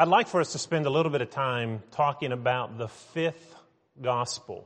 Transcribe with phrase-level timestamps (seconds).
[0.00, 3.56] I'd like for us to spend a little bit of time talking about the fifth
[4.00, 4.64] gospel.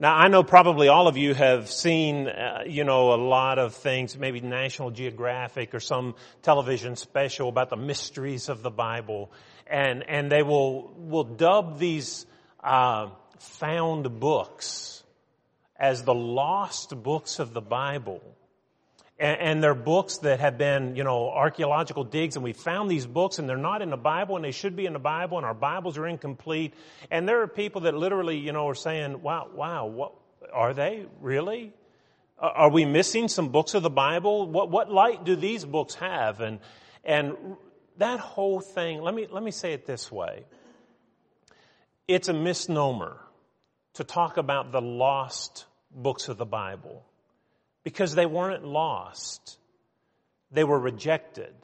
[0.00, 3.72] Now, I know probably all of you have seen, uh, you know, a lot of
[3.72, 9.30] things, maybe National Geographic or some television special about the mysteries of the Bible,
[9.68, 12.26] and and they will will dub these
[12.64, 15.04] uh, found books
[15.76, 18.20] as the lost books of the Bible
[19.22, 23.06] and, and they're books that have been, you know, archaeological digs and we found these
[23.06, 25.46] books and they're not in the Bible and they should be in the Bible and
[25.46, 26.74] our Bibles are incomplete.
[27.08, 30.12] And there are people that literally, you know, are saying, wow, wow, what,
[30.52, 31.72] are they really?
[32.36, 34.48] Are we missing some books of the Bible?
[34.48, 36.40] What, what light do these books have?
[36.40, 36.58] And,
[37.04, 37.36] and
[37.98, 40.44] that whole thing, let me, let me say it this way.
[42.08, 43.20] It's a misnomer
[43.94, 47.04] to talk about the lost books of the Bible
[47.84, 49.58] because they weren't lost.
[50.50, 51.54] They were rejected.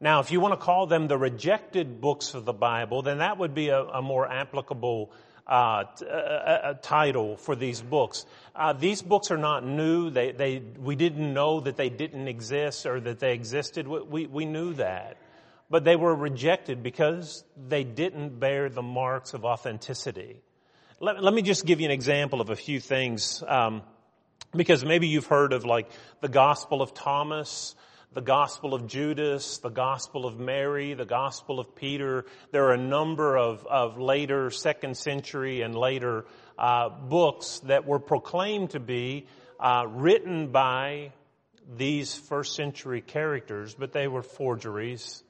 [0.00, 3.38] Now, if you want to call them the rejected books of the Bible, then that
[3.38, 5.12] would be a, a more applicable
[5.46, 8.24] uh, t- a, a title for these books.
[8.54, 10.08] Uh, these books are not new.
[10.08, 13.86] They, they, we didn't know that they didn't exist or that they existed.
[13.86, 15.18] We, we knew that.
[15.68, 20.40] But they were rejected because they didn't bear the marks of authenticity.
[20.98, 23.42] Let, let me just give you an example of a few things.
[23.46, 23.82] Um,
[24.54, 27.74] because maybe you've heard of like the Gospel of Thomas,
[28.12, 32.24] the Gospel of Judas, the Gospel of Mary, the Gospel of Peter.
[32.50, 36.24] There are a number of, of later second century and later
[36.58, 39.26] uh, books that were proclaimed to be
[39.60, 41.12] uh, written by
[41.76, 45.22] these first century characters, but they were forgeries.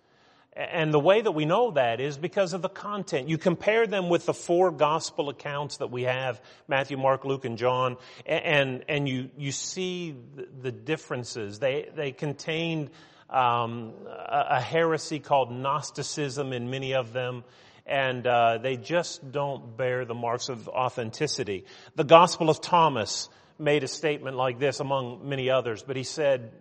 [0.60, 3.30] And the way that we know that is because of the content.
[3.30, 7.56] You compare them with the four gospel accounts that we have, Matthew, Mark, Luke, and
[7.56, 10.14] John, and, and you, you see
[10.60, 11.60] the differences.
[11.60, 12.90] They, they contained
[13.30, 17.42] um, a heresy called Gnosticism in many of them,
[17.86, 21.64] and uh, they just don't bear the marks of authenticity.
[21.94, 26.52] The Gospel of Thomas made a statement like this among many others, but he said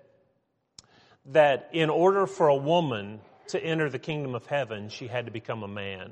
[1.26, 5.32] that in order for a woman to enter the kingdom of heaven, she had to
[5.32, 6.12] become a man.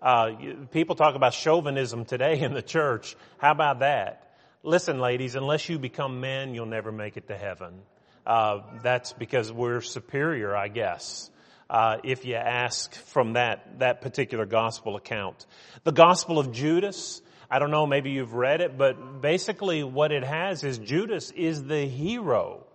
[0.00, 0.32] Uh,
[0.72, 3.16] people talk about chauvinism today in the church.
[3.38, 4.36] How about that?
[4.62, 7.80] Listen, ladies, unless you become men, you'll never make it to heaven.
[8.26, 11.30] Uh, that's because we're superior, I guess.
[11.68, 15.46] Uh, if you ask from that that particular gospel account,
[15.84, 17.20] the Gospel of Judas.
[17.50, 21.62] I don't know, maybe you've read it, but basically what it has is Judas is
[21.62, 22.66] the hero.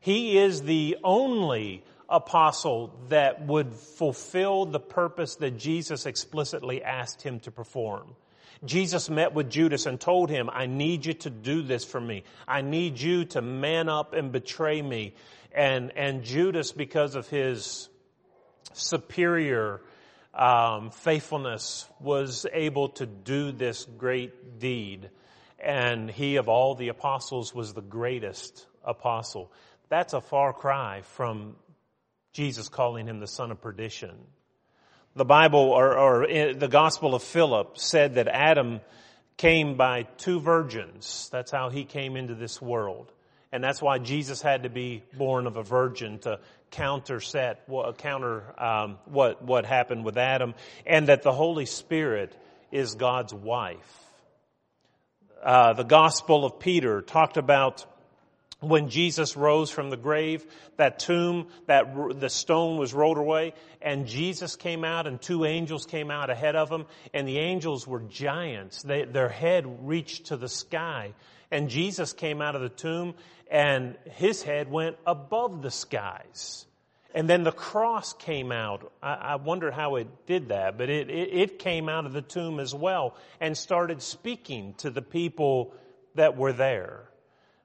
[0.00, 7.40] He is the only apostle that would fulfill the purpose that Jesus explicitly asked him
[7.40, 8.14] to perform.
[8.64, 12.22] Jesus met with Judas and told him, I need you to do this for me.
[12.46, 15.14] I need you to man up and betray me.
[15.52, 17.88] And, and Judas, because of his
[18.72, 19.80] superior
[20.32, 25.10] um, faithfulness, was able to do this great deed.
[25.58, 29.52] And he, of all the apostles, was the greatest apostle.
[29.88, 31.56] That's a far cry from
[32.34, 34.10] Jesus calling him the son of perdition.
[35.14, 38.80] The Bible or, or the Gospel of Philip said that Adam
[39.36, 41.28] came by two virgins.
[41.30, 43.12] That's how he came into this world.
[43.52, 46.40] And that's why Jesus had to be born of a virgin to
[46.72, 47.20] counter
[47.98, 52.36] counter um, what what happened with Adam, and that the Holy Spirit
[52.72, 54.02] is God's wife.
[55.40, 57.86] Uh, the Gospel of Peter talked about
[58.68, 64.06] when Jesus rose from the grave, that tomb, that the stone was rolled away, and
[64.06, 68.00] Jesus came out, and two angels came out ahead of him, and the angels were
[68.00, 68.82] giants.
[68.82, 71.14] They, their head reached to the sky,
[71.50, 73.14] and Jesus came out of the tomb,
[73.50, 76.66] and his head went above the skies.
[77.14, 78.92] And then the cross came out.
[79.00, 82.22] I, I wonder how it did that, but it, it, it came out of the
[82.22, 85.72] tomb as well and started speaking to the people
[86.16, 87.08] that were there.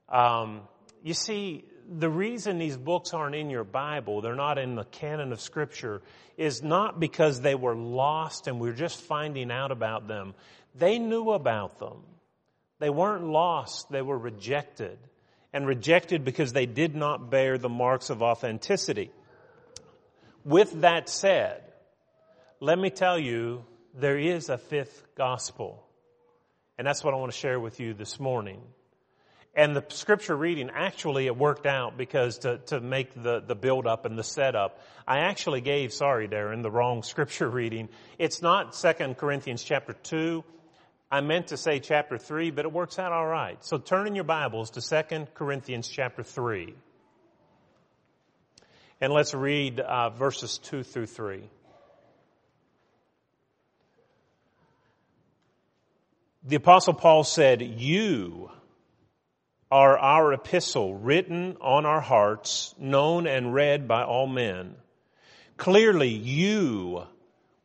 [0.08, 0.62] Um,
[1.04, 5.32] you see, the reason these books aren't in your Bible, they're not in the canon
[5.32, 6.02] of Scripture,
[6.38, 10.36] is not because they were lost and we're just finding out about them.
[10.76, 12.04] They knew about them.
[12.80, 14.98] They weren't lost, they were rejected.
[15.52, 19.12] And rejected because they did not bear the marks of authenticity.
[20.46, 21.64] With that said,
[22.60, 23.66] let me tell you,
[23.96, 25.84] there is a fifth gospel.
[26.78, 28.62] And that's what I want to share with you this morning.
[29.60, 33.88] And the scripture reading, actually, it worked out because to, to make the, the build
[33.88, 37.90] up and the setup, I actually gave, sorry, Darren, the wrong scripture reading.
[38.18, 40.46] It's not Second Corinthians chapter 2.
[41.12, 43.62] I meant to say chapter 3, but it works out all right.
[43.66, 46.74] So turn in your Bibles to Second Corinthians chapter 3.
[49.02, 51.44] And let's read uh, verses 2 through 3.
[56.46, 58.52] The apostle Paul said, you
[59.72, 64.76] are our epistle written on our hearts, known and read by all men.
[65.58, 67.04] Clearly, you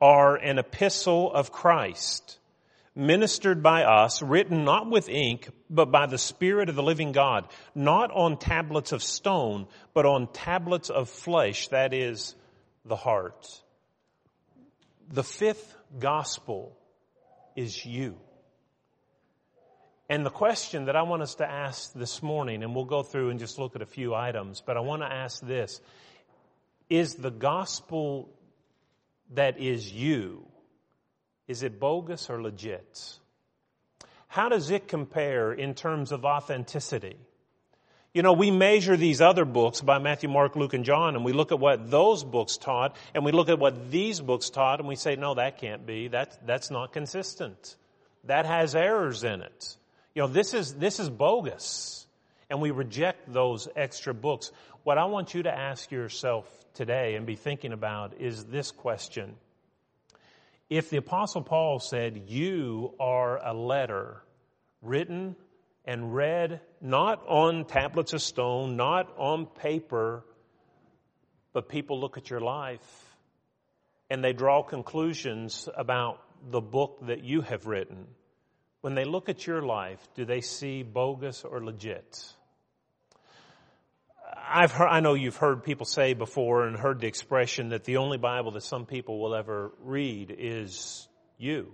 [0.00, 2.38] are an epistle of Christ,
[2.94, 7.48] ministered by us, written not with ink, but by the Spirit of the living God,
[7.74, 12.34] not on tablets of stone, but on tablets of flesh, that is,
[12.84, 13.46] the heart.
[15.10, 16.76] The fifth gospel
[17.56, 18.18] is you.
[20.08, 23.30] And the question that I want us to ask this morning, and we'll go through
[23.30, 25.80] and just look at a few items, but I want to ask this.
[26.90, 28.28] Is the gospel
[29.32, 30.46] that is you,
[31.48, 33.18] is it bogus or legit?
[34.28, 37.16] How does it compare in terms of authenticity?
[38.12, 41.32] You know, we measure these other books by Matthew, Mark, Luke, and John, and we
[41.32, 44.88] look at what those books taught, and we look at what these books taught, and
[44.88, 46.08] we say, no, that can't be.
[46.08, 47.76] That's, that's not consistent.
[48.24, 49.76] That has errors in it.
[50.14, 52.06] You know, this is, this is bogus.
[52.48, 54.52] And we reject those extra books.
[54.84, 59.34] What I want you to ask yourself today and be thinking about is this question.
[60.70, 64.22] If the apostle Paul said, you are a letter
[64.82, 65.36] written
[65.84, 70.24] and read not on tablets of stone, not on paper,
[71.52, 73.16] but people look at your life
[74.10, 76.20] and they draw conclusions about
[76.50, 78.06] the book that you have written
[78.84, 82.34] when they look at your life, do they see bogus or legit?
[84.46, 87.96] I've heard, I know you've heard people say before and heard the expression that the
[87.96, 91.08] only Bible that some people will ever read is
[91.38, 91.72] you.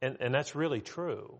[0.00, 1.34] And, and that's really true.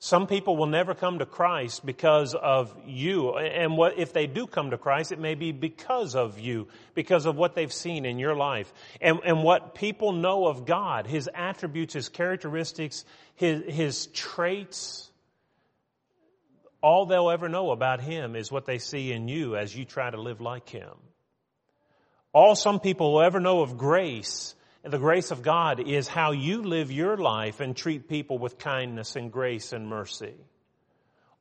[0.00, 3.36] Some people will never come to Christ because of you.
[3.36, 7.26] And what, if they do come to Christ, it may be because of you, because
[7.26, 8.72] of what they've seen in your life.
[9.00, 13.04] And, and what people know of God, His attributes, His characteristics,
[13.34, 15.10] His, His traits,
[16.80, 20.08] all they'll ever know about Him is what they see in you as you try
[20.08, 20.94] to live like Him.
[22.32, 24.54] All some people will ever know of grace
[24.84, 29.16] the grace of God is how you live your life and treat people with kindness
[29.16, 30.34] and grace and mercy.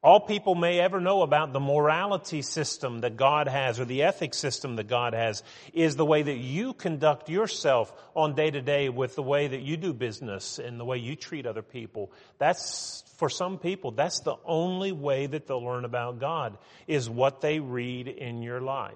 [0.04, 4.38] All people may ever know about the morality system that God has or the ethics
[4.38, 5.44] system that God has
[5.74, 9.62] is the way that you conduct yourself on day to day with the way that
[9.62, 12.12] you do business and the way you treat other people.
[12.38, 17.42] That's, for some people, that's the only way that they'll learn about God is what
[17.42, 18.94] they read in your life.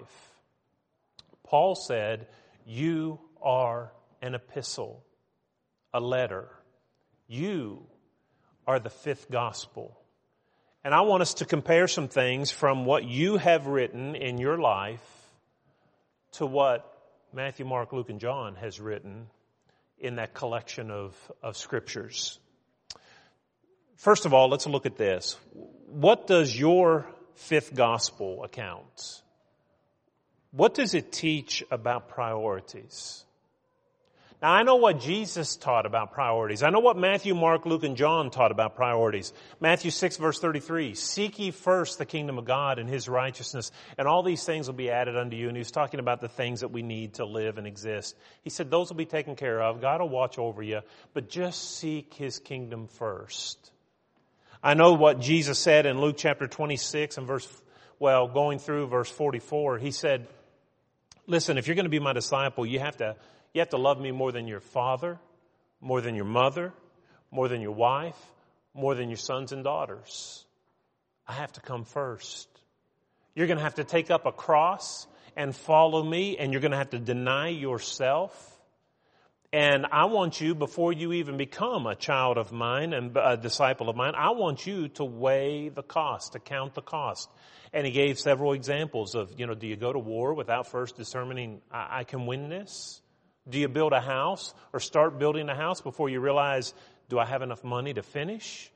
[1.42, 2.28] Paul said,
[2.64, 5.04] you are an epistle,
[5.92, 6.48] a letter.
[7.26, 7.84] You
[8.66, 9.98] are the fifth gospel.
[10.84, 14.58] And I want us to compare some things from what you have written in your
[14.58, 15.00] life
[16.32, 16.88] to what
[17.32, 19.26] Matthew, Mark, Luke, and John has written
[19.98, 22.38] in that collection of, of scriptures.
[23.96, 25.36] First of all, let's look at this.
[25.86, 29.22] What does your fifth gospel account?
[30.50, 33.24] What does it teach about priorities?
[34.42, 36.64] Now I know what Jesus taught about priorities.
[36.64, 39.32] I know what Matthew, Mark, Luke, and John taught about priorities.
[39.60, 44.08] Matthew 6 verse 33, seek ye first the kingdom of God and his righteousness, and
[44.08, 45.46] all these things will be added unto you.
[45.46, 48.16] And he was talking about the things that we need to live and exist.
[48.42, 49.80] He said those will be taken care of.
[49.80, 50.80] God will watch over you,
[51.14, 53.70] but just seek his kingdom first.
[54.60, 57.46] I know what Jesus said in Luke chapter 26 and verse,
[58.00, 59.78] well, going through verse 44.
[59.78, 60.26] He said,
[61.28, 63.14] listen, if you're going to be my disciple, you have to
[63.54, 65.18] you have to love me more than your father,
[65.80, 66.72] more than your mother,
[67.30, 68.18] more than your wife,
[68.74, 70.44] more than your sons and daughters.
[71.26, 72.48] I have to come first.
[73.34, 75.06] You're going to have to take up a cross
[75.36, 78.48] and follow me, and you're going to have to deny yourself.
[79.52, 83.90] And I want you, before you even become a child of mine and a disciple
[83.90, 87.28] of mine, I want you to weigh the cost, to count the cost.
[87.74, 90.96] And he gave several examples of, you know, do you go to war without first
[90.96, 93.01] determining, I, I can win this?
[93.48, 96.74] Do you build a house or start building a house before you realize,
[97.08, 98.70] do I have enough money to finish?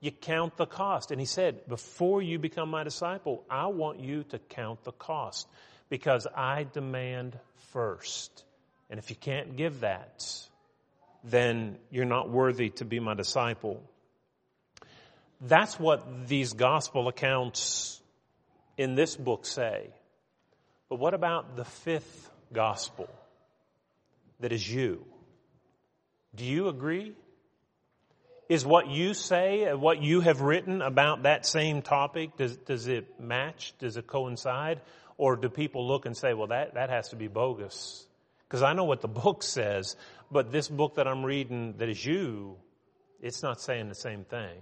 [0.00, 1.10] You count the cost.
[1.10, 5.48] And he said, before you become my disciple, I want you to count the cost
[5.88, 7.38] because I demand
[7.72, 8.44] first.
[8.88, 10.24] And if you can't give that,
[11.24, 13.82] then you're not worthy to be my disciple.
[15.40, 18.00] That's what these gospel accounts
[18.76, 19.88] in this book say.
[20.88, 23.08] But what about the fifth gospel?
[24.40, 25.06] That is you.
[26.34, 27.14] Do you agree?
[28.48, 33.20] Is what you say, what you have written about that same topic, does, does it
[33.20, 33.74] match?
[33.78, 34.80] Does it coincide?
[35.16, 38.06] Or do people look and say, well, that, that has to be bogus?
[38.48, 39.96] Because I know what the book says,
[40.30, 42.56] but this book that I'm reading that is you,
[43.20, 44.58] It's not saying the same thing.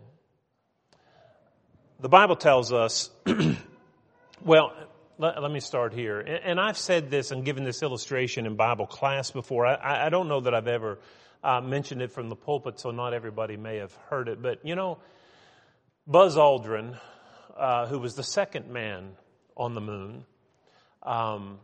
[2.01, 3.11] The Bible tells us,
[4.45, 4.73] well,
[5.19, 6.21] let, let, me start here.
[6.21, 9.67] And, and, I've said this and given this illustration in Bible class before.
[9.67, 11.01] I, I don't know that I've ever
[11.43, 14.41] uh, mentioned it from the pulpit, so not everybody may have heard it.
[14.41, 14.99] But, you know,
[16.07, 16.97] Buzz Aldrin,
[17.57, 19.11] uh, who was the second man
[19.57, 20.25] on the moon,
[21.03, 21.59] um,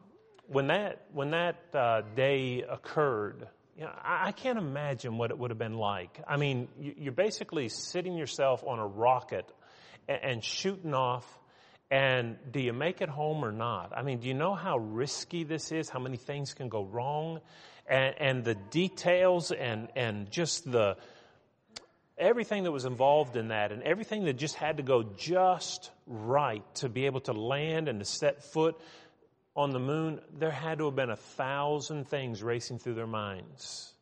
[0.49, 3.47] when that, when that uh, day occurred,
[3.79, 6.21] you know, I, I, can't imagine what it would have been like.
[6.29, 9.51] I mean, you, you're basically sitting yourself on a rocket
[10.09, 11.25] and, and shooting off
[11.95, 13.93] and do you make it home or not?
[13.97, 15.89] I mean, do you know how risky this is?
[15.89, 17.41] How many things can go wrong?
[17.87, 20.97] And, and the details and, and just the,
[22.19, 26.65] everything that was involved in that and everything that just had to go just right
[26.75, 28.75] to be able to land and to set foot
[29.55, 33.93] on the moon, there had to have been a thousand things racing through their minds.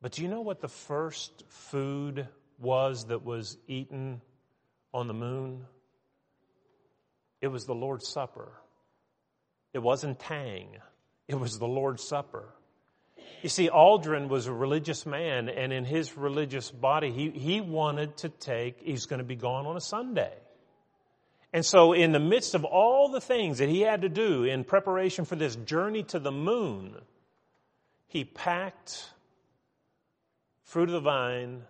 [0.00, 2.28] But do you know what the first food
[2.60, 4.20] was that was eaten
[4.92, 5.64] on the moon?
[7.44, 8.48] It was the Lord's Supper.
[9.74, 10.78] It wasn't Tang.
[11.28, 12.54] It was the Lord's Supper.
[13.42, 18.16] You see, Aldrin was a religious man, and in his religious body, he, he wanted
[18.18, 20.32] to take, he's going to be gone on a Sunday.
[21.52, 24.64] And so, in the midst of all the things that he had to do in
[24.64, 26.96] preparation for this journey to the moon,
[28.06, 29.04] he packed
[30.62, 31.60] fruit of the vine,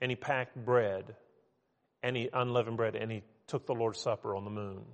[0.00, 1.16] and he packed bread,
[2.04, 4.84] and he unleavened bread, and he took the Lord's Supper on the moon.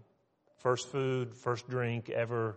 [0.58, 2.56] First food, first drink ever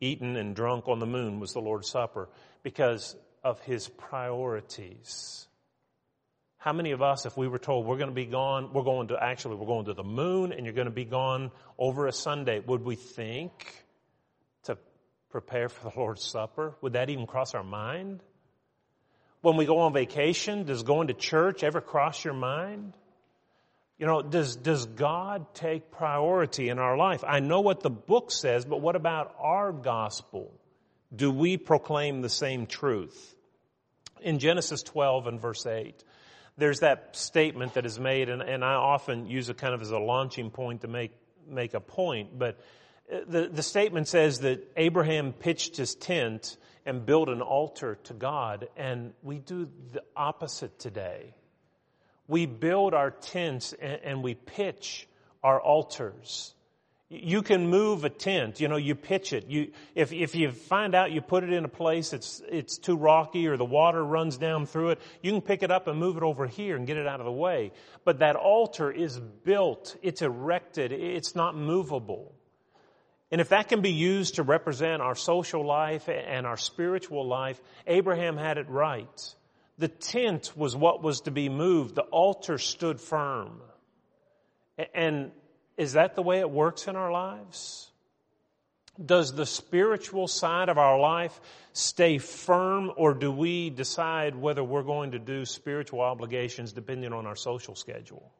[0.00, 2.28] eaten and drunk on the moon was the Lord's Supper
[2.64, 5.46] because of his priorities.
[6.56, 9.08] How many of us, if we were told we're going to be gone, we're going
[9.08, 12.12] to actually, we're going to the moon and you're going to be gone over a
[12.12, 13.52] Sunday, would we think
[14.64, 14.76] to
[15.30, 16.74] prepare for the Lord's Supper?
[16.80, 18.24] Would that even cross our mind?
[19.40, 22.94] When we go on vacation, does going to church ever cross your mind?
[23.98, 27.22] You know, does, does God take priority in our life?
[27.26, 30.52] I know what the book says, but what about our gospel?
[31.14, 33.36] Do we proclaim the same truth?
[34.20, 36.02] In Genesis 12 and verse 8,
[36.56, 39.90] there's that statement that is made, and, and I often use it kind of as
[39.90, 41.12] a launching point to make,
[41.48, 42.58] make a point, but
[43.12, 48.14] uh, the, the statement says that Abraham pitched his tent and built an altar to
[48.14, 51.34] God, and we do the opposite today
[52.26, 55.08] we build our tents and, and we pitch
[55.42, 56.54] our altars.
[57.10, 59.46] You can move a tent, you know, you pitch it.
[59.46, 62.96] You, if, if you find out you put it in a place it's, it's too
[62.96, 66.16] rocky or the water runs down through it, you can pick it up and move
[66.16, 67.72] it over here and get it out of the way.
[68.04, 72.34] But that altar is built, it's erected, it's not movable.
[73.30, 77.60] And if that can be used to represent our social life and our spiritual life,
[77.86, 79.34] Abraham had it right.
[79.78, 81.94] The tent was what was to be moved.
[81.94, 83.60] The altar stood firm.
[84.94, 85.32] And
[85.76, 87.90] is that the way it works in our lives?
[89.04, 91.40] Does the spiritual side of our life
[91.72, 97.26] stay firm or do we decide whether we're going to do spiritual obligations depending on
[97.26, 98.32] our social schedule?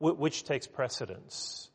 [0.00, 1.70] Which takes precedence?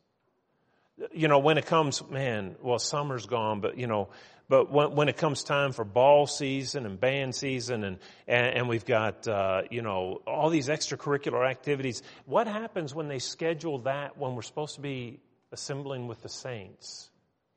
[1.12, 4.10] You know, when it comes, man, well, summer's gone, but you know,
[4.50, 8.70] but when, when, it comes time for ball season and band season and, and, and
[8.70, 14.18] we've got, uh, you know, all these extracurricular activities, what happens when they schedule that
[14.18, 15.20] when we're supposed to be
[15.52, 17.12] assembling with the saints?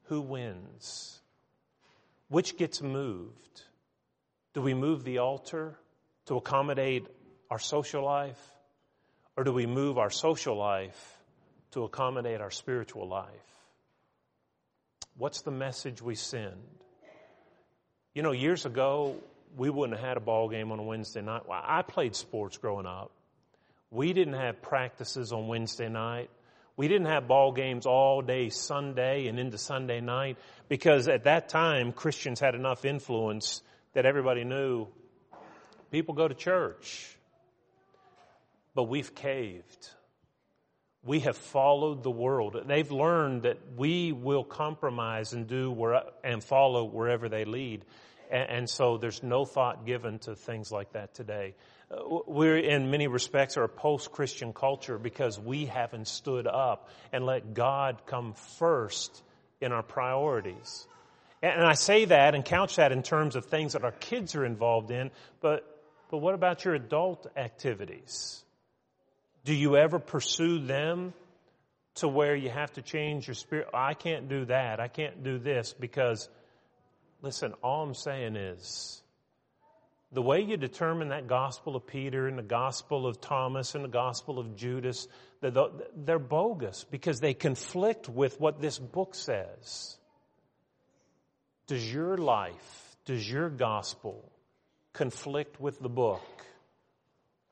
[0.05, 1.21] Who wins?
[2.29, 3.63] Which gets moved?
[4.53, 5.79] Do we move the altar
[6.27, 7.07] to accommodate
[7.51, 8.41] our social life?
[9.35, 11.12] Or do we move our social life
[11.73, 13.29] to accommodate our spiritual life?
[15.17, 16.57] What's the message we send?
[18.15, 19.17] You know, years ago,
[19.57, 21.43] we wouldn't have had a ball game on a Wednesday night.
[21.47, 23.11] Well, I played sports growing up.
[23.91, 26.31] We didn't have practices on Wednesday night.
[26.77, 30.39] We didn't have ball games all day Sunday and into Sunday night
[30.69, 33.63] because at that time Christians had enough influence
[33.93, 34.89] that everybody knew
[35.91, 37.15] people go to church.
[38.75, 39.91] But we've caved.
[41.05, 42.57] We have followed the world.
[42.67, 47.85] They've learned that we will compromise and do where, and follow wherever they lead.
[48.31, 51.55] And, and so there's no thought given to things like that today.
[51.91, 57.27] Uh, we're in many respects are a post-Christian culture because we haven't stood up and
[57.27, 59.23] let God come first
[59.61, 60.87] in our priorities.
[61.43, 64.45] And I say that and couch that in terms of things that our kids are
[64.45, 68.45] involved in, but, but what about your adult activities?
[69.45, 71.15] Do you ever pursue them
[71.97, 73.69] to where you have to change your spirit?
[73.75, 74.81] Oh, I can't do that.
[74.81, 76.29] I can't do this because,
[77.23, 79.03] listen, all I'm saying is
[80.13, 83.89] the way you determine that gospel of Peter and the gospel of Thomas and the
[83.89, 85.09] gospel of Judas,
[85.41, 89.97] they're bogus because they conflict with what this book says.
[91.67, 94.31] Does your life, does your gospel
[94.93, 96.23] conflict with the book?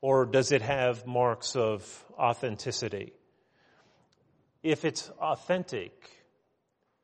[0.01, 3.13] Or does it have marks of authenticity?
[4.63, 6.09] If it's authentic,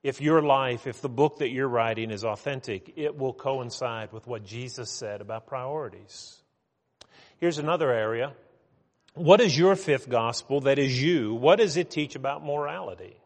[0.03, 4.25] if your life, if the book that you're writing is authentic, it will coincide with
[4.25, 6.41] what Jesus said about priorities.
[7.39, 8.33] Here's another area.
[9.13, 11.33] What is your fifth gospel that is you?
[11.33, 13.17] What does it teach about morality?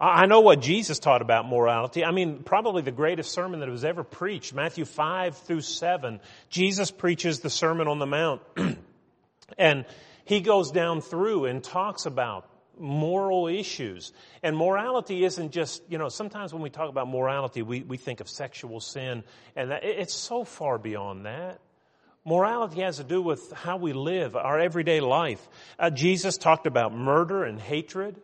[0.00, 2.06] I know what Jesus taught about morality.
[2.06, 6.20] I mean, probably the greatest sermon that was ever preached, Matthew 5 through 7.
[6.48, 8.40] Jesus preaches the Sermon on the Mount.
[9.58, 9.84] and
[10.24, 14.14] he goes down through and talks about moral issues.
[14.42, 18.20] And morality isn't just, you know, sometimes when we talk about morality, we, we think
[18.20, 19.22] of sexual sin,
[19.54, 21.60] and that, it's so far beyond that.
[22.24, 25.46] Morality has to do with how we live, our everyday life.
[25.78, 28.18] Uh, Jesus talked about murder and hatred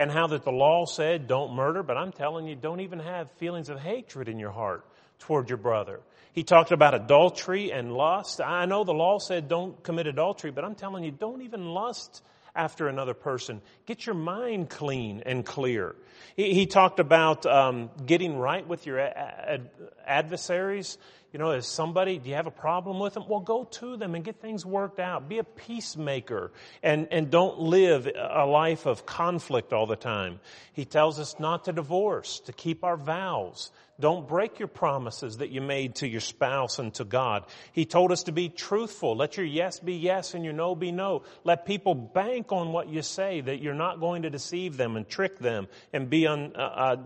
[0.00, 3.30] and how that the law said don't murder, but I'm telling you, don't even have
[3.32, 4.86] feelings of hatred in your heart
[5.18, 6.00] toward your brother.
[6.32, 8.40] He talked about adultery and lust.
[8.40, 12.22] I know the law said don't commit adultery, but I'm telling you, don't even lust
[12.56, 13.60] after another person.
[13.84, 15.94] Get your mind clean and clear.
[16.34, 19.68] He, he talked about um, getting right with your ad-
[20.06, 20.96] adversaries.
[21.32, 23.24] You know, is somebody, do you have a problem with them?
[23.28, 25.28] Well, go to them and get things worked out.
[25.28, 26.50] Be a peacemaker
[26.82, 30.40] and, and don't live a life of conflict all the time.
[30.72, 33.70] He tells us not to divorce, to keep our vows,
[34.00, 37.44] don't break your promises that you made to your spouse and to God.
[37.72, 39.14] He told us to be truthful.
[39.14, 41.22] Let your yes be yes and your no be no.
[41.44, 45.06] Let people bank on what you say, that you're not going to deceive them and
[45.06, 46.96] trick them and be un, uh, uh,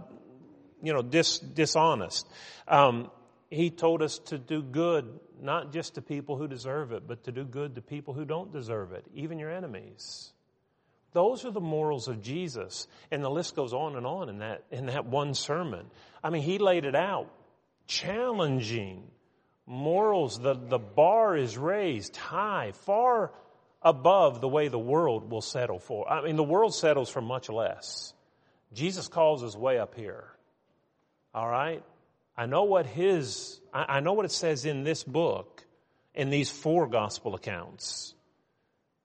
[0.82, 2.28] you know, dis, dishonest.
[2.68, 3.10] Um,
[3.54, 7.32] he told us to do good, not just to people who deserve it, but to
[7.32, 10.33] do good to people who don't deserve it, even your enemies.
[11.12, 12.88] Those are the morals of Jesus.
[13.11, 15.87] And the list goes on and on in that, in that one sermon.
[16.22, 17.31] I mean, he laid it out.
[17.87, 19.05] Challenging
[19.64, 20.40] morals.
[20.40, 23.33] The, the bar is raised high, far
[23.81, 26.11] above the way the world will settle for.
[26.11, 28.12] I mean, the world settles for much less.
[28.72, 30.24] Jesus calls us way up here.
[31.33, 31.85] All right?
[32.37, 35.64] I know what his, I, know what it says in this book,
[36.14, 38.14] in these four gospel accounts.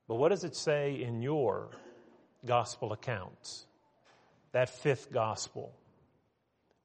[0.07, 1.69] But what does it say in your
[2.45, 3.65] gospel accounts.
[4.51, 5.73] That fifth gospel.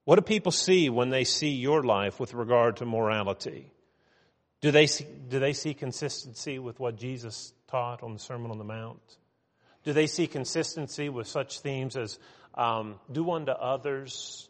[0.05, 3.71] What do people see when they see your life with regard to morality?
[4.61, 8.59] Do they see, do they see consistency with what Jesus taught on the Sermon on
[8.59, 9.01] the Mount?
[9.83, 12.19] Do they see consistency with such themes as
[12.55, 14.49] um, do unto others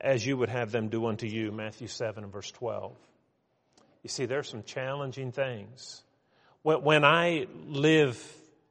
[0.00, 2.96] as you would have them do unto you, Matthew 7 and verse 12?
[4.02, 6.02] You see, there's some challenging things.
[6.62, 8.20] When, I live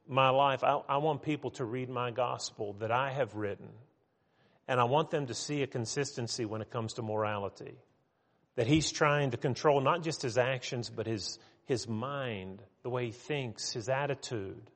[0.08, 3.68] my life, I, I want people to read my gospel that I have written.
[4.68, 7.74] And I want them to see a consistency when it comes to morality.
[8.56, 13.06] That he's trying to control not just his actions, but his, his mind, the way
[13.06, 14.70] he thinks, his attitude.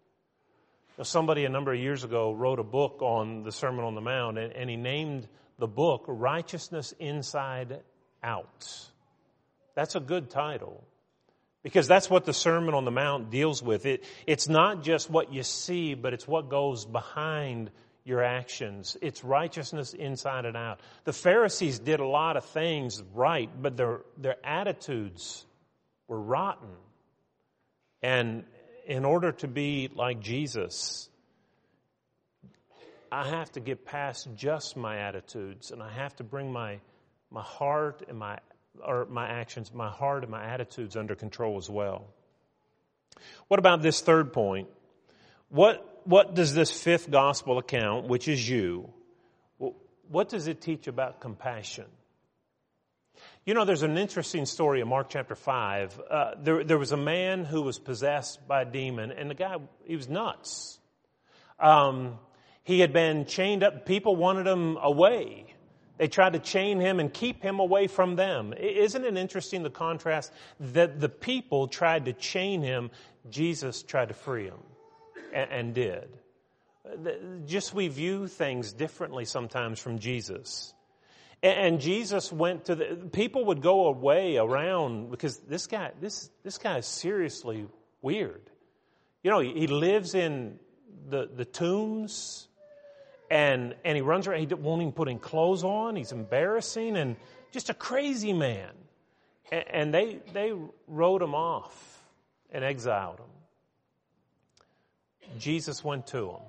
[1.02, 4.38] Somebody a number of years ago wrote a book on the Sermon on the Mount,
[4.38, 5.26] and, and he named
[5.60, 7.80] the book Righteousness Inside
[8.22, 8.68] Out.
[9.76, 10.84] That's a good title.
[11.62, 13.84] Because that's what the Sermon on the Mount deals with.
[13.84, 17.70] It, it's not just what you see, but it's what goes behind
[18.04, 18.96] your actions.
[19.02, 20.80] It's righteousness inside and out.
[21.04, 25.44] The Pharisees did a lot of things right, but their, their attitudes
[26.08, 26.70] were rotten.
[28.02, 28.44] And
[28.86, 31.10] in order to be like Jesus,
[33.12, 36.78] I have to get past just my attitudes and I have to bring my,
[37.30, 38.38] my heart and my
[38.84, 42.06] or my actions, my heart and my attitudes under control as well.
[43.48, 44.68] What about this third point?
[45.48, 48.92] What, what does this fifth gospel account, which is you,
[50.10, 51.86] what does it teach about compassion?
[53.44, 56.00] You know, there's an interesting story in Mark chapter 5.
[56.10, 59.56] Uh, there, there was a man who was possessed by a demon, and the guy,
[59.84, 60.78] he was nuts.
[61.58, 62.18] Um,
[62.62, 63.86] he had been chained up.
[63.86, 65.54] People wanted him away.
[65.98, 68.54] They tried to chain him and keep him away from them.
[68.54, 72.90] Isn't it interesting the contrast that the people tried to chain him,
[73.28, 74.60] Jesus tried to free him
[75.32, 76.08] and, and did.
[76.86, 77.12] Uh,
[77.46, 80.72] just we view things differently sometimes from Jesus.
[81.42, 86.58] And Jesus went to the, people would go away around because this guy, this, this
[86.58, 87.66] guy is seriously
[88.02, 88.42] weird.
[89.22, 90.58] You know, he lives in
[91.08, 92.48] the, the tombs
[93.30, 94.40] and and he runs around.
[94.40, 95.96] He won't even put in clothes on.
[95.96, 97.16] He's embarrassing and
[97.52, 98.70] just a crazy man.
[99.50, 100.52] And they, they
[100.86, 101.98] wrote him off
[102.52, 103.26] and exiled him.
[105.38, 106.40] Jesus went to him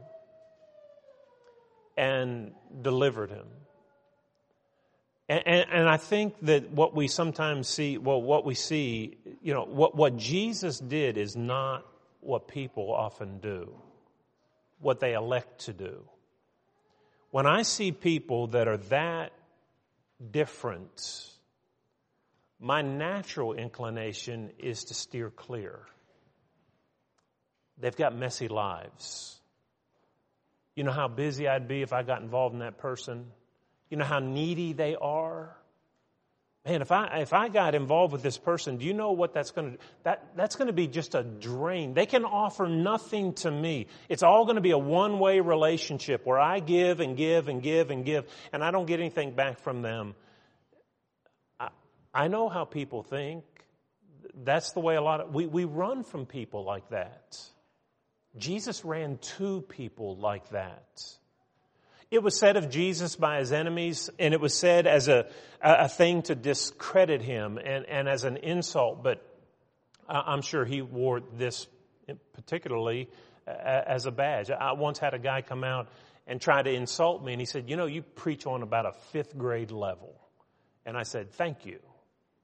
[1.98, 3.48] and delivered him.
[5.30, 9.54] And, and, and, I think that what we sometimes see, well, what we see, you
[9.54, 11.86] know, what, what Jesus did is not
[12.20, 13.74] what people often do,
[14.80, 16.04] what they elect to do.
[17.32, 19.32] When I see people that are that
[20.32, 21.30] different,
[22.60, 25.80] my natural inclination is to steer clear.
[27.80, 29.40] They've got messy lives.
[30.76, 33.32] You know how busy I'd be if I got involved in that person?
[33.90, 35.56] You know how needy they are?
[36.64, 39.50] Man, if I, if I got involved with this person, do you know what that's
[39.50, 39.78] going to?
[40.04, 41.96] That, that's going to be just a drain.
[41.96, 43.88] They can offer nothing to me.
[44.10, 47.90] It's all going to be a one-way relationship where I give and give and give
[47.90, 50.14] and give, and I don't get anything back from them.
[51.60, 51.70] I,
[52.14, 53.44] I know how people think.
[54.44, 57.40] That's the way a lot of, we, we run from people like that.
[58.38, 61.04] Jesus ran to people like that.
[62.12, 65.28] It was said of Jesus by his enemies, and it was said as a,
[65.62, 69.26] a thing to discredit him and, and as an insult, but
[70.10, 71.68] I'm sure he wore this
[72.34, 73.10] particularly
[73.48, 74.52] uh, uh, as a badge.
[74.52, 75.88] I once had a guy come out
[76.28, 78.92] and try to insult me, and he said, You know, you preach on about a
[79.12, 80.14] fifth grade level.
[80.86, 81.80] And I said, Thank you.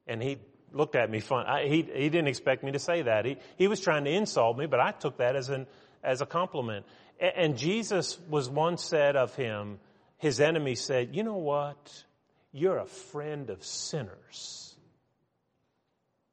[0.08, 0.38] And he
[0.72, 1.46] looked at me fun.
[1.46, 3.26] I, he, he didn't expect me to say that.
[3.26, 5.68] He, he was trying to insult me, but I took that as an,
[6.04, 6.86] as a compliment.
[7.20, 9.80] And Jesus was once said of him,
[10.18, 12.04] his enemy said, you know what?
[12.52, 14.76] You're a friend of sinners.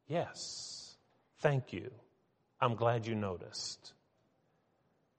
[0.07, 0.95] Yes.
[1.41, 1.91] Thank you.
[2.61, 3.93] I'm glad you noticed.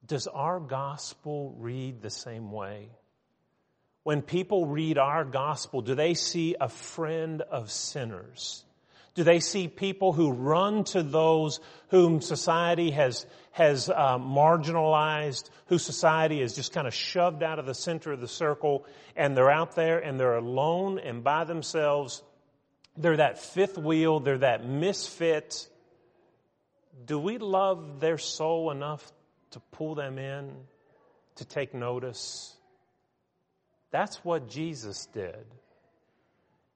[0.05, 2.89] Does our gospel read the same way?
[4.03, 8.63] When people read our gospel, do they see a friend of sinners?
[9.15, 15.77] Do they see people who run to those whom society has, has uh, marginalized, who
[15.77, 19.51] society has just kind of shoved out of the center of the circle, and they're
[19.51, 22.21] out there and they're alone and by themselves?
[22.97, 25.69] They're that fifth wheel, they're that misfit.
[27.05, 29.09] Do we love their soul enough
[29.51, 30.51] to pull them in,
[31.35, 32.53] to take notice?
[33.91, 35.45] That's what Jesus did.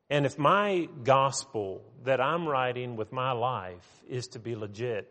[0.09, 5.07] And if my gospel that I'm writing with my life is to be legit,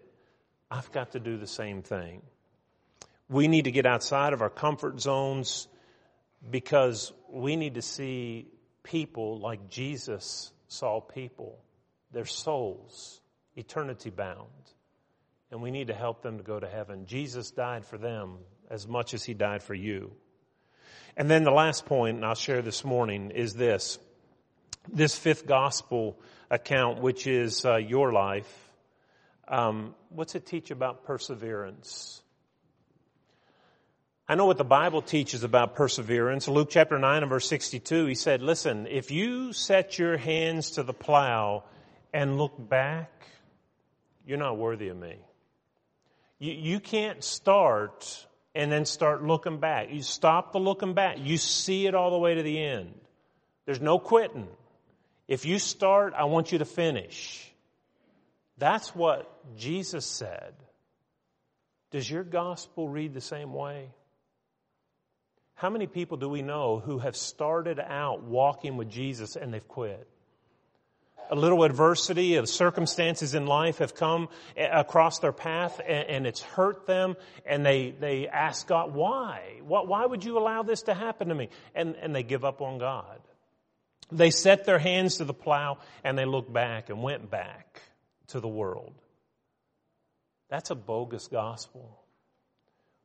[0.70, 2.22] I've got to do the same thing.
[3.28, 5.68] We need to get outside of our comfort zones
[6.50, 8.48] because we need to see
[8.82, 11.58] people like Jesus saw people,
[12.12, 13.20] their souls,
[13.54, 14.48] eternity bound.
[15.50, 17.06] And we need to help them to go to heaven.
[17.06, 18.38] Jesus died for them
[18.70, 20.12] as much as he died for you.
[21.16, 23.98] And then the last point, and I'll share this morning, is this
[24.92, 26.18] this fifth gospel
[26.50, 28.52] account, which is uh, your life,
[29.46, 32.22] um, what's it teach about perseverance?
[34.28, 36.48] I know what the Bible teaches about perseverance.
[36.48, 40.82] Luke chapter 9 and verse 62, he said, listen, if you set your hands to
[40.82, 41.64] the plow
[42.12, 43.10] and look back,
[44.26, 45.16] you're not worthy of me.
[46.38, 49.88] You, you can't start and then start looking back.
[49.90, 51.16] You stop the looking back.
[51.20, 52.92] You see it all the way to the end.
[53.64, 54.48] There's no quitting.
[55.28, 57.52] If you start, I want you to finish.
[58.56, 60.54] That's what Jesus said.
[61.90, 63.90] Does your gospel read the same way?
[65.54, 69.66] How many people do we know who have started out walking with Jesus and they've
[69.66, 70.08] quit?
[71.30, 76.26] A little adversity of circumstances in life have come eh, across their path and, and
[76.26, 79.60] it's hurt them and they, they ask God, why?
[79.62, 81.50] Why would you allow this to happen to me?
[81.74, 83.18] And, and they give up on God.
[84.10, 87.82] They set their hands to the plow and they looked back and went back
[88.28, 88.94] to the world.
[90.48, 92.02] That's a bogus gospel.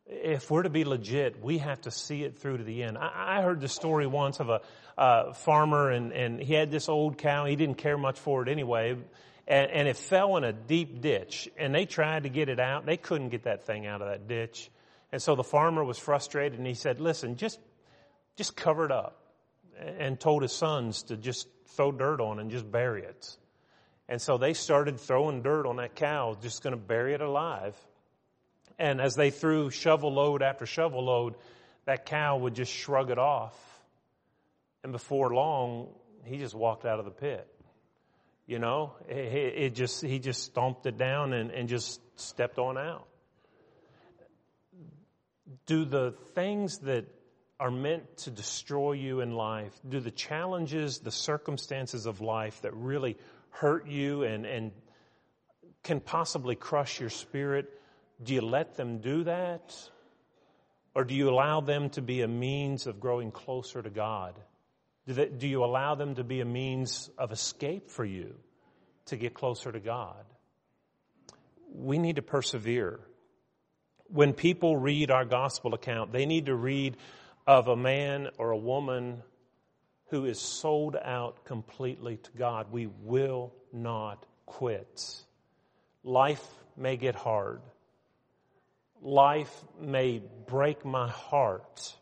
[0.06, 2.98] If we're to be legit, we have to see it through to the end.
[2.98, 4.62] I, heard the story once of a
[4.98, 7.46] uh, farmer and, and he had this old cow.
[7.46, 8.98] He didn't care much for it anyway.
[9.46, 12.86] And, and it fell in a deep ditch and they tried to get it out.
[12.86, 14.70] They couldn't get that thing out of that ditch.
[15.12, 17.60] And so the farmer was frustrated and he said, listen, just,
[18.36, 19.23] just cover it up
[19.80, 23.38] and told his sons to just throw dirt on and just bury it.
[24.08, 27.76] And so they started throwing dirt on that cow, just going to bury it alive.
[28.78, 31.36] And as they threw shovel load after shovel load,
[31.86, 33.56] that cow would just shrug it off.
[34.84, 35.90] And before long,
[36.26, 37.48] he just walked out of the pit.
[38.46, 42.78] You know, it, it just, he just stomped it down and, and just stepped on
[42.78, 43.08] out.
[45.66, 47.06] Do the things that
[47.60, 49.74] are meant to destroy you in life?
[49.88, 53.18] Do the challenges, the circumstances of life that really
[53.50, 54.72] hurt you and, and
[55.84, 57.70] can possibly crush your spirit,
[58.22, 59.76] do you let them do that?
[60.96, 64.36] Or do you allow them to be a means of growing closer to God?
[65.08, 68.36] Do, they, do you allow them to be a means of escape for you
[69.08, 70.24] to get closer to God?
[71.74, 73.00] We need to persevere.
[74.08, 76.98] When people read our gospel account, they need to read
[77.46, 79.22] of a man or a woman
[80.08, 82.72] who is sold out completely to God.
[82.72, 85.24] We will not quit.
[86.04, 86.46] Life
[86.78, 87.62] may get hard.
[89.02, 91.96] Life may break my heart,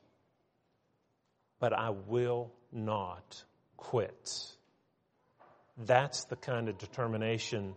[1.59, 3.43] but I will not
[3.77, 4.29] quit.
[5.77, 7.75] That's the kind of determination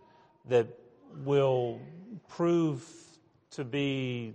[0.49, 0.67] that
[1.23, 1.79] will
[2.29, 2.85] prove
[3.51, 4.33] to be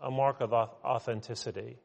[0.00, 1.78] a mark of authenticity.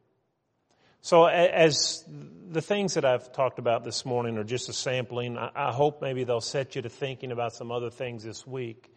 [1.00, 2.04] So as
[2.50, 6.24] the things that I've talked about this morning are just a sampling, I hope maybe
[6.24, 8.92] they'll set you to thinking about some other things this week.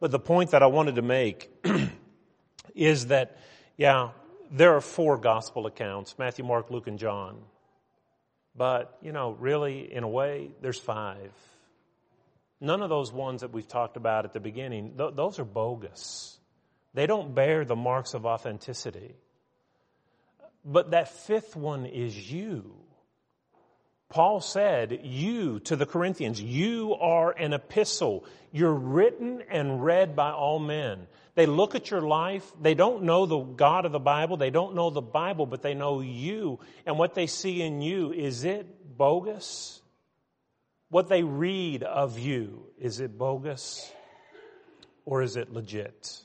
[0.00, 1.50] But the point that I wanted to make
[2.74, 3.38] is that,
[3.76, 4.10] yeah,
[4.50, 7.38] there are four gospel accounts, Matthew, Mark, Luke, and John.
[8.54, 11.32] But, you know, really, in a way, there's five.
[12.60, 16.38] None of those ones that we've talked about at the beginning, th- those are bogus.
[16.94, 19.14] They don't bear the marks of authenticity.
[20.66, 22.74] But that fifth one is you.
[24.08, 28.24] Paul said, you to the Corinthians, you are an epistle.
[28.52, 31.06] You're written and read by all men.
[31.36, 32.50] They look at your life.
[32.60, 34.36] They don't know the God of the Bible.
[34.36, 36.58] They don't know the Bible, but they know you.
[36.84, 39.80] And what they see in you, is it bogus?
[40.88, 43.90] What they read of you, is it bogus?
[45.04, 46.22] Or is it legit?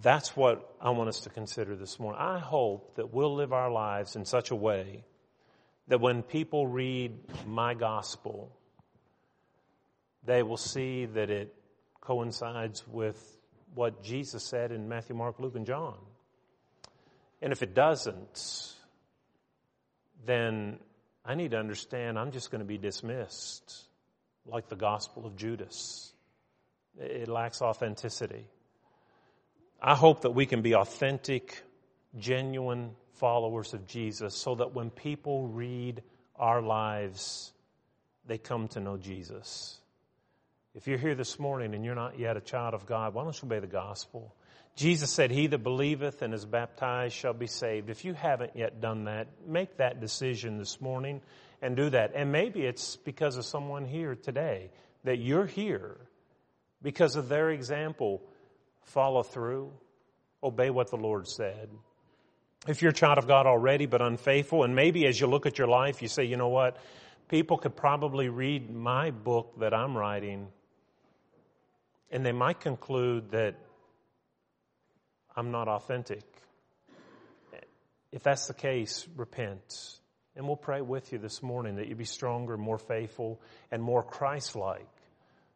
[0.00, 2.20] That's what I want us to consider this morning.
[2.20, 5.04] I hope that we'll live our lives in such a way
[5.88, 7.12] that when people read
[7.46, 8.50] my gospel,
[10.24, 11.54] they will see that it
[12.00, 13.38] coincides with
[13.74, 15.98] what Jesus said in Matthew, Mark, Luke, and John.
[17.40, 18.74] And if it doesn't,
[20.24, 20.78] then
[21.24, 23.84] I need to understand I'm just going to be dismissed
[24.46, 26.12] like the gospel of Judas.
[26.98, 28.46] It lacks authenticity.
[29.84, 31.60] I hope that we can be authentic,
[32.16, 36.04] genuine followers of Jesus so that when people read
[36.36, 37.52] our lives,
[38.24, 39.76] they come to know Jesus.
[40.76, 43.42] If you're here this morning and you're not yet a child of God, why don't
[43.42, 44.32] you obey the gospel?
[44.76, 47.90] Jesus said, He that believeth and is baptized shall be saved.
[47.90, 51.22] If you haven't yet done that, make that decision this morning
[51.60, 52.12] and do that.
[52.14, 54.70] And maybe it's because of someone here today
[55.02, 55.96] that you're here
[56.82, 58.22] because of their example.
[58.84, 59.72] Follow through,
[60.42, 61.68] obey what the Lord said.
[62.68, 65.58] If you're a child of God already but unfaithful, and maybe as you look at
[65.58, 66.76] your life, you say, you know what?
[67.28, 70.48] People could probably read my book that I'm writing
[72.12, 73.56] and they might conclude that
[75.34, 76.22] I'm not authentic.
[78.12, 79.98] If that's the case, repent.
[80.36, 83.40] And we'll pray with you this morning that you be stronger, more faithful,
[83.70, 84.86] and more Christ like,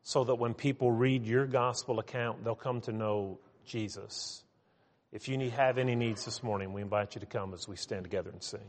[0.07, 4.45] so that when people read your gospel account, they'll come to know Jesus.
[5.11, 8.05] If you have any needs this morning, we invite you to come as we stand
[8.05, 8.61] together and sing.